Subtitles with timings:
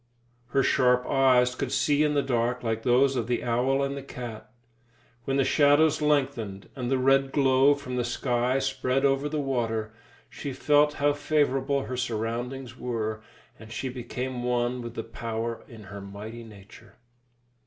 [0.47, 4.01] Her sharp eyes could see in the dark like those of the owl and the
[4.01, 4.49] cat.
[5.25, 9.93] When the shadows lengthened, and the red glow from the sky spread over the water,
[10.27, 13.21] she felt how favourable her surroundings were,
[13.59, 16.95] and she became one with the power in her mighty nature.